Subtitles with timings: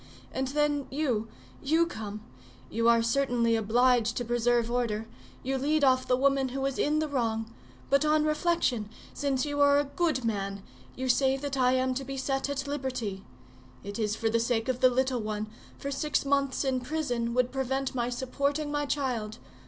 [0.33, 1.27] And then, you,
[1.61, 2.23] you come;
[2.71, 5.05] you are certainly obliged to preserve order,
[5.43, 7.53] you lead off the woman who is in the wrong;
[7.91, 10.63] but on reflection, since you are a good man,
[10.95, 13.23] you say that I am to be set at liberty;
[13.83, 15.45] it is for the sake of the little one,
[15.77, 19.37] for six months in prison would prevent my supporting my child.